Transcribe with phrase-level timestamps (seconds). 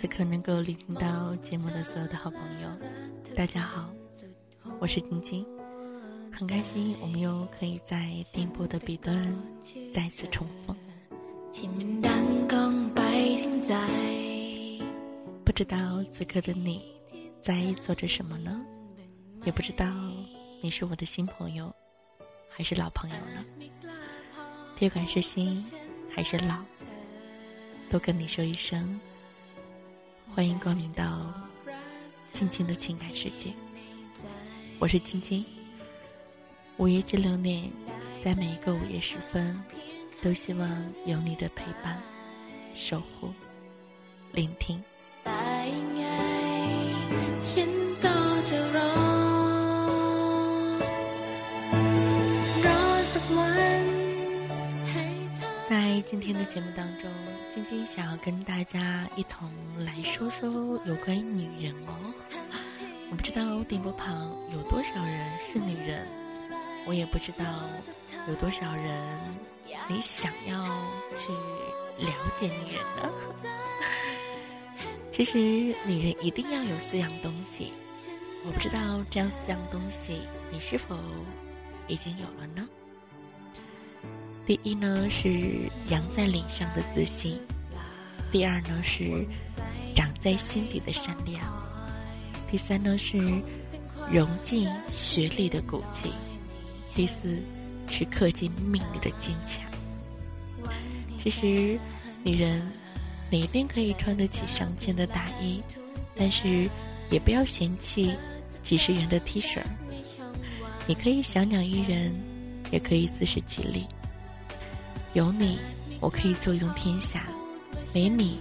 [0.00, 2.70] 此刻能够聆听到节目的所有的好朋友，
[3.36, 3.92] 大家好，
[4.78, 5.46] 我是晶晶，
[6.32, 9.14] 很开心我们又可以在电波的彼端
[9.92, 10.74] 再次重逢。
[15.44, 16.82] 不知道此刻的你
[17.42, 18.58] 在做着什么呢？
[19.44, 19.84] 也不知道
[20.62, 21.70] 你是我的新朋友
[22.48, 23.44] 还是老朋友呢？
[24.78, 25.62] 别管是新
[26.08, 26.64] 还是老，
[27.90, 28.98] 都跟你说一声。
[30.32, 31.34] 欢迎光临到
[32.32, 33.52] 静静的情感世界，
[34.78, 35.44] 我是晶晶。
[36.76, 37.70] 五月这流年，
[38.22, 39.60] 在每一个午夜时分，
[40.22, 40.68] 都希望
[41.04, 42.00] 有你的陪伴、
[42.76, 43.34] 守护、
[44.32, 44.82] 聆听。
[55.70, 57.08] 在今天的节目当中，
[57.54, 60.50] 晶晶想要跟大家一同来说说
[60.84, 62.12] 有关于女人哦。
[63.08, 66.04] 我不知道电波旁有多少人是女人，
[66.88, 67.44] 我也不知道
[68.26, 69.20] 有多少人
[69.88, 70.58] 你想要
[71.12, 71.30] 去
[72.04, 73.12] 了解女人呢。
[75.08, 77.72] 其实，女人一定要有四样东西，
[78.44, 80.96] 我不知道这样四样东西你是否
[81.86, 82.68] 已经有了呢？
[84.50, 87.38] 第一呢是扬在脸上的自信，
[88.32, 89.24] 第二呢是
[89.94, 91.40] 长在心底的善良，
[92.50, 93.16] 第三呢是
[94.10, 96.10] 融进血里的骨气，
[96.96, 97.40] 第四
[97.88, 99.64] 是刻进命里的坚强。
[101.16, 101.78] 其实，
[102.24, 102.60] 女人
[103.30, 105.62] 你一定可以穿得起上千的大衣，
[106.16, 106.68] 但是
[107.08, 108.16] 也不要嫌弃
[108.62, 109.60] 几十元的 T 恤。
[110.88, 112.12] 你可以小鸟依人，
[112.72, 113.86] 也可以自食其力。
[115.12, 115.58] 有你，
[115.98, 117.18] 我可以坐拥天下；
[117.92, 118.38] 没你，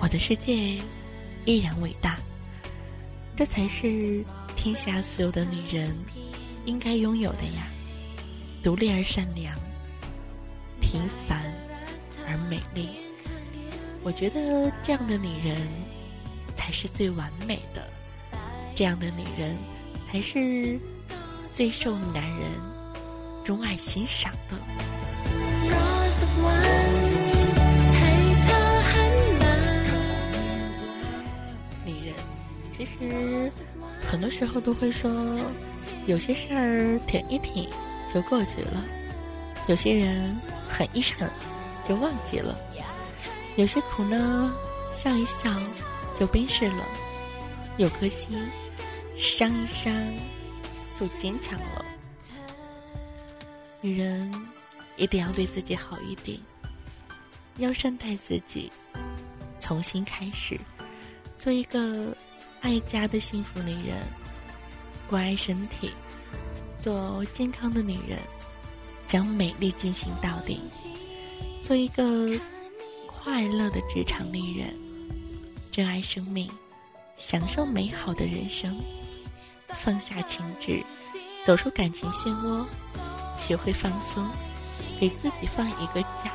[0.00, 0.80] 我的世界
[1.44, 2.18] 依然伟大。
[3.36, 4.24] 这才是
[4.56, 5.96] 天下所有的女人
[6.64, 7.68] 应该拥有的呀！
[8.64, 9.54] 独立而善良，
[10.80, 11.52] 平凡
[12.26, 12.88] 而美丽。
[14.02, 15.56] 我觉得这样的女人
[16.56, 17.88] 才是最完美的，
[18.74, 19.56] 这样的女人
[20.04, 20.80] 才是
[21.52, 22.50] 最受男人
[23.44, 24.56] 钟爱欣赏的。
[32.76, 33.50] 其实
[34.02, 35.10] 很多时候都会说，
[36.06, 37.70] 有些事儿挺一挺
[38.12, 38.84] 就过去了，
[39.66, 40.36] 有些人
[40.68, 41.30] 狠一狠
[41.82, 42.54] 就忘记了，
[43.56, 44.54] 有些苦呢
[44.92, 45.50] 笑一笑
[46.14, 46.84] 就冰释了，
[47.78, 48.38] 有颗心
[49.14, 49.92] 伤一伤
[51.00, 51.84] 就坚强了。
[53.80, 54.30] 女人。
[54.98, 56.40] 一定要对自己好一点，
[57.58, 58.72] 要善待自己，
[59.60, 60.58] 重新开始，
[61.36, 62.16] 做一个
[62.60, 64.02] 爱家的幸福女人，
[65.08, 65.90] 关爱身体，
[66.78, 68.18] 做健康的女人，
[69.06, 70.60] 将美丽进行到底，
[71.62, 72.38] 做一个
[73.06, 74.74] 快乐的职场女人，
[75.70, 76.50] 珍爱生命，
[77.16, 78.76] 享受美好的人生，
[79.68, 80.82] 放下情执，
[81.44, 82.64] 走出感情漩涡，
[83.36, 84.26] 学会放松。
[84.98, 86.32] 给自己放一个假，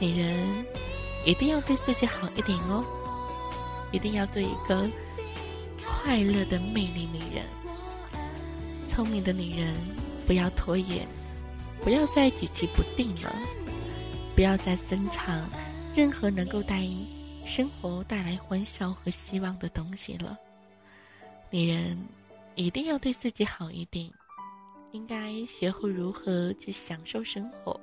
[0.00, 0.66] 女人
[1.24, 2.84] 一定要对自己好一点哦，
[3.92, 4.90] 一定要做一个
[5.86, 7.44] 快乐的魅力女人。
[8.86, 9.74] 聪明的女人
[10.26, 11.06] 不要拖延，
[11.82, 13.34] 不要再举棋不定了，
[14.34, 15.48] 不要再珍藏
[15.94, 16.82] 任何能够带
[17.44, 20.38] 生活带来欢笑和希望的东西了。
[21.50, 21.98] 女人
[22.54, 24.10] 一定要对自己好一点。
[24.92, 27.80] 应该学会如何去享受生活，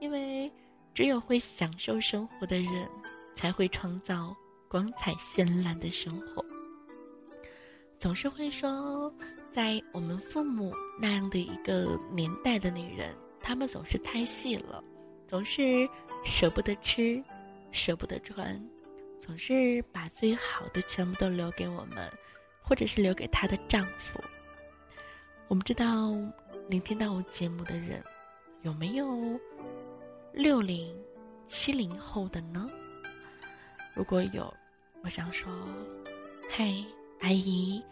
[0.00, 0.50] 因为
[0.92, 2.88] 只有会享受生活的人，
[3.32, 4.34] 才会创造
[4.68, 6.44] 光彩绚烂的生活。
[7.98, 9.12] 总是会说，
[9.50, 14.84] 在我们父母那样的一个年代的女人，她们总是太细了，
[15.26, 15.88] 总是
[16.24, 17.22] 舍不得吃，
[17.70, 18.62] 舍不得穿，
[19.18, 22.10] 总是把最好的全部都留给我们，
[22.60, 24.20] 或者是留给她的丈夫。
[25.48, 26.10] 我不知道
[26.68, 28.02] 聆听到我节目的人
[28.62, 29.40] 有没有
[30.32, 30.94] 六零、
[31.46, 32.68] 七零后的呢？
[33.96, 34.52] 如果有，
[35.02, 35.50] 我想说，
[36.50, 36.66] 嗨，
[37.20, 37.82] 阿姨，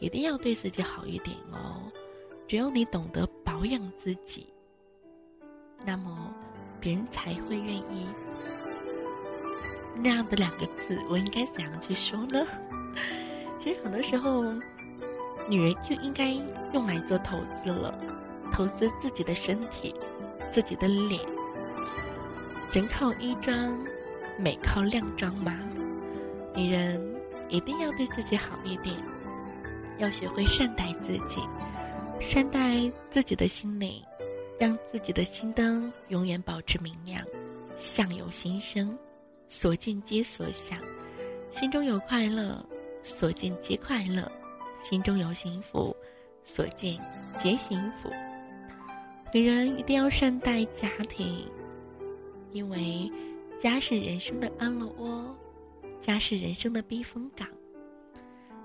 [0.00, 1.92] 一定要对自己好一点哦。
[2.48, 4.50] 只有你懂得保养自己，
[5.84, 6.34] 那么
[6.80, 8.08] 别人才会愿意。
[9.94, 12.46] 那样的两个字，我应该怎样去说呢？
[13.60, 14.42] 其实很多时候。
[15.48, 16.30] 女人就应该
[16.72, 17.92] 用来做投资了，
[18.52, 19.92] 投资自己的身体，
[20.52, 21.20] 自己的脸。
[22.70, 23.76] 人靠衣装，
[24.38, 25.58] 美靠靓装吗？
[26.54, 27.00] 女人
[27.48, 28.96] 一定要对自己好一点，
[29.98, 31.40] 要学会善待自己，
[32.20, 34.02] 善待自己的心灵，
[34.58, 37.22] 让自己的心灯永远保持明亮。
[37.74, 38.96] 相由心生，
[39.48, 40.78] 所见皆所想。
[41.48, 42.64] 心中有快乐，
[43.02, 44.24] 所见皆快乐；
[44.78, 45.94] 心中有幸福，
[46.42, 46.98] 所见
[47.36, 48.10] 皆幸福。
[49.32, 51.50] 女人一定要善待家庭，
[52.52, 53.10] 因为
[53.62, 55.32] 家是人生的安乐窝，
[56.00, 57.46] 家是人生的避风港。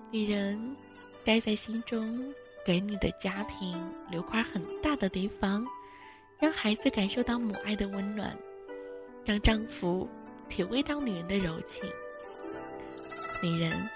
[0.09, 0.75] 女人
[1.23, 2.33] 待在心中，
[2.65, 3.79] 给你的家庭
[4.09, 5.63] 留块很大的地方，
[6.39, 8.35] 让孩子感受到母爱的温暖，
[9.23, 10.09] 让丈夫
[10.49, 11.87] 体会到女人的柔情。
[13.43, 13.87] 女人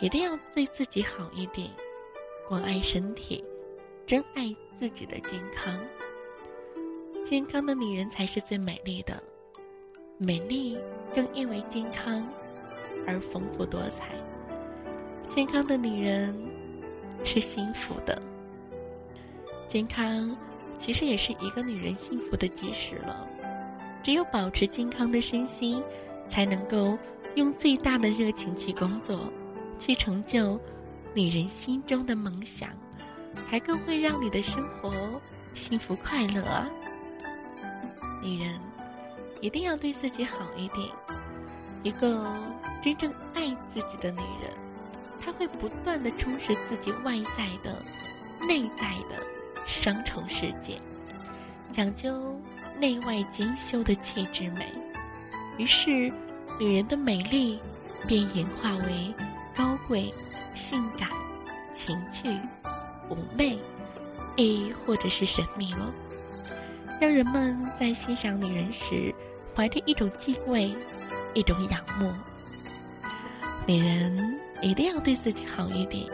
[0.00, 1.68] 一定要对自己好一点，
[2.48, 3.44] 关爱身体，
[4.06, 5.78] 珍爱自己的健康。
[7.26, 9.22] 健康的女人才是最美丽的，
[10.22, 10.76] 美丽
[11.14, 12.22] 更因为健康
[13.06, 14.14] 而丰富多彩。
[15.26, 16.38] 健康的女人
[17.24, 18.20] 是幸福的，
[19.66, 20.36] 健康
[20.76, 23.26] 其实也是一个女人幸福的基石了。
[24.02, 25.82] 只有保持健康的身心，
[26.28, 26.98] 才能够
[27.36, 29.32] 用最大的热情去工作，
[29.78, 30.60] 去成就
[31.14, 32.68] 女人心中的梦想，
[33.48, 35.18] 才更会让你的生活
[35.54, 36.70] 幸福快乐！
[38.22, 38.60] 女人
[39.40, 40.86] 一定要对自己好一点。
[41.82, 42.30] 一个
[42.82, 44.52] 真正爱自己的女人，
[45.18, 47.82] 她会不断的充实自己外在的、
[48.46, 49.16] 内在的
[49.64, 50.76] 双重世界，
[51.72, 52.38] 讲究
[52.78, 54.72] 内外兼修的气质美。
[55.56, 56.12] 于是，
[56.58, 57.60] 女人的美丽
[58.06, 59.14] 便演化为
[59.54, 60.12] 高贵、
[60.54, 61.08] 性感、
[61.72, 62.28] 情趣、
[63.08, 63.58] 妩媚，
[64.36, 65.92] 亦或者是神秘了。
[67.00, 69.14] 让人们在欣赏女人时，
[69.54, 70.74] 怀着一种敬畏，
[71.34, 72.12] 一种仰慕。
[73.66, 76.06] 女人一定要对自己好一点，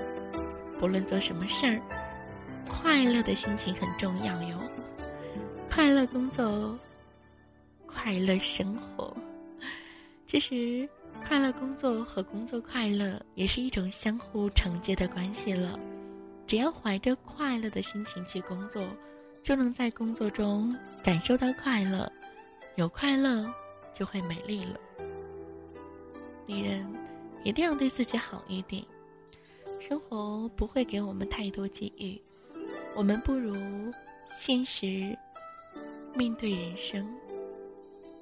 [0.79, 1.81] 不论做什么事儿，
[2.69, 4.59] 快乐的心情很重要哟。
[5.71, 6.79] 快乐工作，
[7.87, 9.17] 快乐生活。
[10.27, 10.88] 其实，
[11.27, 15.79] 快乐工作和工作快乐也是一种相互承接的关系了。
[16.47, 18.83] 只要怀着快乐的心情去工作。
[19.43, 22.11] 就能在工作中感受到快乐，
[22.76, 23.50] 有快乐
[23.90, 24.78] 就会美丽了。
[26.44, 26.87] 女人
[27.43, 28.84] 一定要对自己好一点，
[29.81, 32.20] 生活不会给我们太多机遇，
[32.94, 33.56] 我们不如
[34.31, 35.17] 现实
[36.14, 37.11] 面对人生。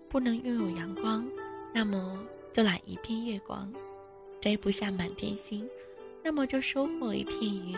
[0.08, 1.28] 不能拥有阳光，
[1.72, 3.68] 那么就揽一片月光；
[4.40, 5.68] 摘不下满天星，
[6.22, 7.76] 那么就收获一片云。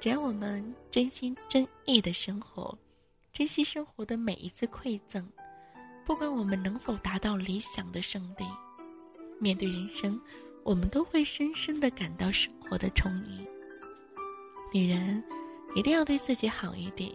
[0.00, 2.78] 只要我们真心真意的生活，
[3.34, 5.28] 珍惜生活的每一次馈赠，
[6.04, 8.44] 不管我们能否达到理想的胜利，
[9.38, 10.20] 面对人生，
[10.62, 13.46] 我们都会深深的感到生活的充盈。
[14.72, 15.22] 女人
[15.74, 17.10] 一定要对自己好一点。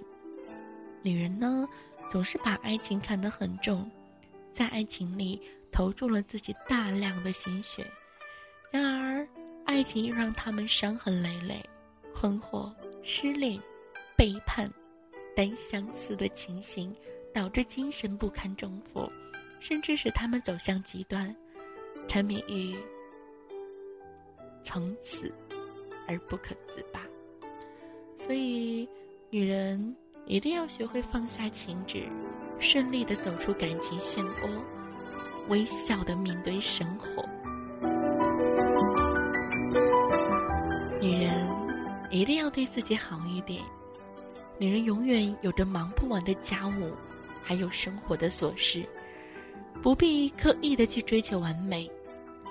[1.03, 1.67] 女人呢，
[2.09, 3.89] 总是把爱情看得很重，
[4.51, 7.85] 在爱情里投注了自己大量的心血，
[8.71, 9.27] 然而
[9.65, 11.63] 爱情又让他们伤痕累累。
[12.11, 13.57] 困惑、失恋、
[14.17, 14.69] 背叛
[15.35, 16.93] 等相似的情形，
[17.33, 19.09] 导致精神不堪重负，
[19.59, 21.35] 甚至使他们走向极端，
[22.07, 22.77] 沉迷于
[24.63, 25.33] 从此
[26.07, 27.01] 而不可自拔。
[28.15, 28.87] 所以，
[29.29, 29.95] 女人
[30.25, 32.07] 一定要学会放下情执，
[32.59, 34.61] 顺利的走出感情漩涡，
[35.47, 37.23] 微笑的面对生活。
[41.01, 41.59] 女人。
[42.11, 43.61] 一定要对自己好一点。
[44.57, 46.91] 女人永远有着忙不完的家务，
[47.41, 48.85] 还有生活的琐事，
[49.81, 51.89] 不必刻意的去追求完美，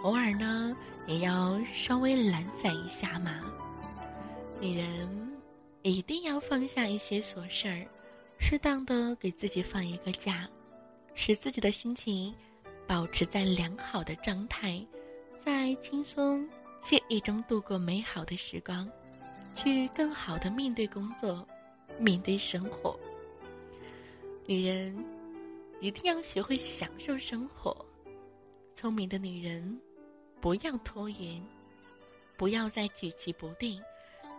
[0.03, 0.77] 偶尔呢
[1.07, 3.41] 也要稍微懒散一下嘛。
[4.61, 5.33] 女人
[5.83, 7.87] 一定要放下一些琐事儿，
[8.39, 10.49] 适当的给自己放一个假，
[11.15, 12.35] 使自己的心情
[12.87, 14.85] 保持在良好的状态，
[15.33, 16.49] 在轻松
[16.81, 18.89] 惬意中度过美好的时光。
[19.55, 21.45] 去更好的面对工作，
[21.99, 22.97] 面对生活。
[24.49, 25.05] 女人
[25.79, 27.85] 一定要学会享受生活。
[28.75, 29.79] 聪明的女人，
[30.41, 31.47] 不要拖延，
[32.35, 33.79] 不要再举棋不定，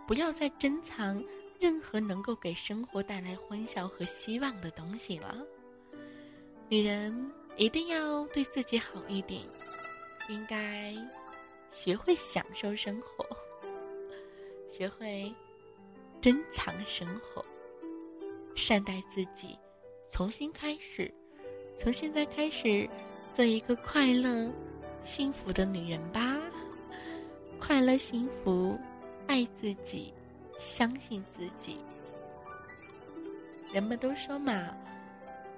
[0.08, 1.24] 不要再珍藏
[1.60, 5.46] 任何能够给生活带来欢笑和希望的东西了。
[6.68, 9.40] 女人一定要对自己好一点，
[10.28, 10.92] 应该
[11.70, 13.24] 学会享受生活。
[14.68, 15.32] 学会
[16.20, 17.44] 珍藏生活，
[18.56, 19.56] 善待自己，
[20.10, 21.12] 重新开始。
[21.76, 22.88] 从现在开始，
[23.32, 24.50] 做一个快乐、
[25.00, 26.36] 幸福的女人吧。
[27.58, 28.78] 快乐、幸福，
[29.26, 30.12] 爱自己，
[30.58, 31.78] 相信自己。
[33.72, 34.74] 人们都说嘛，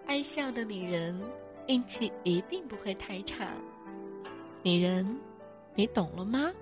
[0.06, 1.18] 爱笑的女人
[1.66, 3.48] 运气一定不会太差。
[4.62, 5.18] 女人，
[5.74, 6.52] 你懂了吗？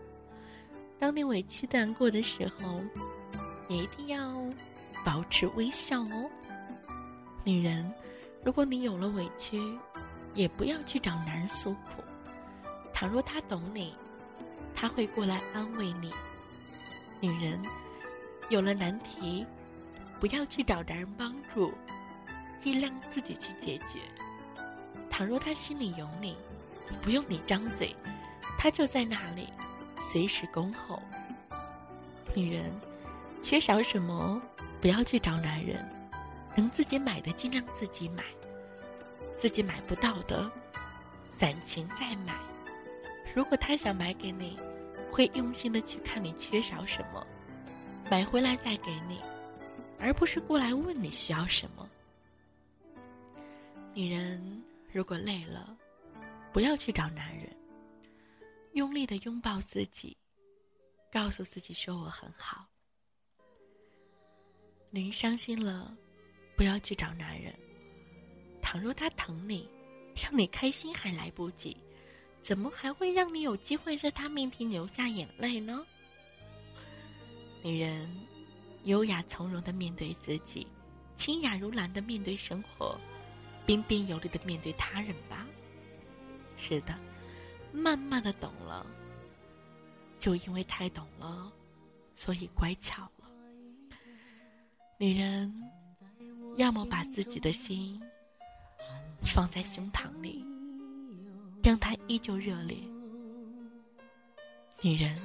[0.98, 2.80] 当你委屈难过的时候，
[3.66, 4.40] 你一定要
[5.04, 6.30] 保持微笑哦。
[7.44, 7.92] 女人，
[8.44, 9.60] 如果你有了委屈，
[10.34, 12.02] 也不要去找男人诉苦。
[12.92, 13.94] 倘若他懂你，
[14.74, 16.12] 他会过来安慰你。
[17.20, 17.62] 女人，
[18.48, 19.46] 有了难题。
[20.18, 21.72] 不要去找男人帮助，
[22.58, 24.00] 尽量自己去解决。
[25.08, 26.36] 倘若他心里有你，
[27.00, 27.96] 不用你张嘴，
[28.58, 29.48] 他就在那里，
[29.98, 31.00] 随时恭候。
[32.36, 32.70] 女人
[33.40, 34.38] 缺少什么，
[34.78, 35.82] 不要去找男人，
[36.56, 38.24] 能自己买的尽量自己买，
[39.36, 40.50] 自己买不到的，
[41.38, 42.38] 攒钱再买。
[43.34, 44.58] 如果他想买给你，
[45.10, 47.26] 会用心的去看你缺少什么，
[48.10, 49.20] 买回来再给你。
[50.02, 51.86] 而不是过来问你需要什么。
[53.92, 55.76] 女人如果累了，
[56.52, 57.54] 不要去找男人，
[58.72, 60.16] 用力的拥抱自己，
[61.12, 62.66] 告诉自己说我很好。
[64.88, 65.94] 女人伤心了，
[66.60, 67.54] 不要去找男人。
[68.60, 69.66] 倘若他疼你，
[70.14, 71.74] 让你开心还来不及，
[72.42, 75.82] 怎么还会让你有机会在他面前流下眼泪呢？
[77.62, 78.14] 女人。
[78.84, 80.66] 优雅从容的面对自己，
[81.14, 82.94] 清雅如兰的面对生活，
[83.64, 85.46] 彬彬有礼的面对他人吧。
[86.58, 86.94] 是的，
[87.72, 88.86] 慢慢的懂了，
[90.18, 91.50] 就因为太懂了，
[92.14, 93.30] 所以乖巧了。
[94.98, 95.50] 女人，
[96.60, 97.98] 要么把自己的心
[99.22, 100.44] 放在胸膛里，
[101.62, 102.76] 让它依旧热烈。
[104.82, 105.16] 女人。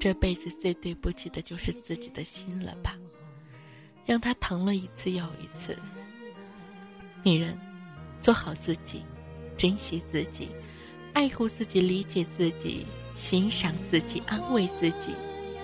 [0.00, 2.96] 这辈子最对不起的就是自己的心了吧，
[4.06, 5.76] 让他疼了一次又一次。
[7.22, 7.58] 女人，
[8.20, 9.02] 做好自己，
[9.58, 10.48] 珍惜自己，
[11.12, 15.12] 爱护自己，理解自己，欣赏自己，安慰自己，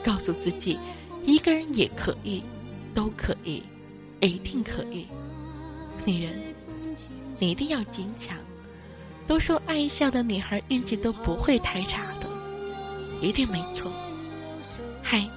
[0.05, 0.79] 告诉自己，
[1.25, 2.43] 一个人也可以，
[2.93, 3.63] 都可以，
[4.27, 5.07] 一定可以。
[6.05, 6.55] 女人，
[7.39, 8.37] 你一定要坚强。
[9.27, 12.29] 都说爱笑的女孩运气都不会太差的，
[13.21, 13.91] 一定没错。
[15.03, 15.29] 嗨，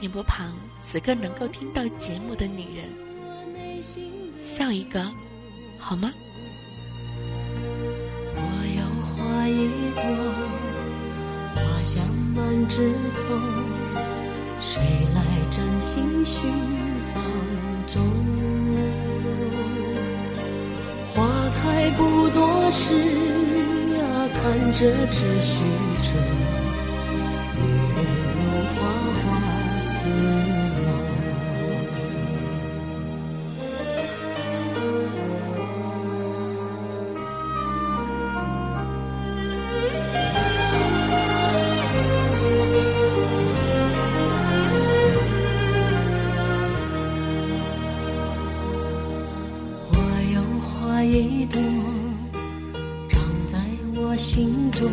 [0.00, 3.82] 电波旁此刻能够听到节目的女人，
[4.42, 5.04] 笑一个，
[5.78, 6.10] 好吗？
[8.34, 8.40] 我
[8.78, 10.02] 要画一朵
[11.54, 12.02] 花香
[12.34, 13.20] 满枝头，
[14.58, 14.80] 谁
[15.14, 16.50] 来真心寻
[17.92, 18.02] 中？
[21.14, 21.24] 花
[21.60, 22.94] 开不多时
[23.98, 24.78] 啊，看着
[25.08, 25.54] 只须
[51.10, 51.58] 一朵
[53.08, 53.58] 长在
[53.96, 54.90] 我心中。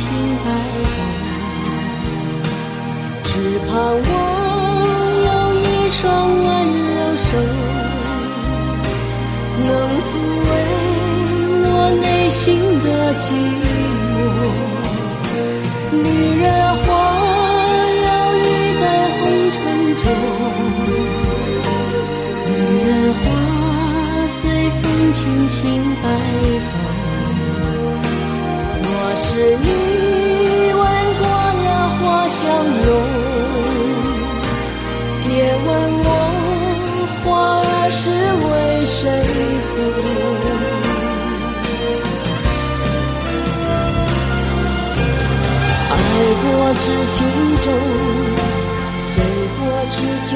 [0.00, 0.08] 亲
[0.44, 0.46] 摆
[0.96, 0.98] 动
[3.22, 3.30] 只
[3.68, 4.10] 盼望
[5.26, 5.30] 有
[5.60, 6.00] 一双
[6.42, 6.44] 温
[6.96, 7.28] 柔手
[9.66, 9.68] 能
[10.06, 10.08] 抚
[10.48, 10.50] 慰
[11.64, 12.40] 我内心
[12.80, 12.86] 的
[13.18, 13.22] 寂
[14.10, 14.16] 寞。
[15.92, 16.04] 女
[16.40, 16.44] 人
[16.76, 16.86] 花
[18.06, 18.42] 摇曳
[18.80, 18.82] 在
[19.18, 19.20] 红
[19.52, 19.58] 尘
[19.96, 20.02] 中
[22.48, 22.50] 女
[22.86, 23.22] 人花
[24.28, 24.40] 随
[24.80, 25.58] 风轻轻
[26.02, 26.04] 摆
[26.70, 26.72] 动
[28.82, 29.28] 我是
[29.62, 29.79] 你。
[39.00, 39.74] 谁红。
[45.90, 45.94] 爱
[46.42, 47.16] 过知情
[47.62, 47.66] 重，
[49.14, 49.16] 醉
[49.56, 50.32] 过知酒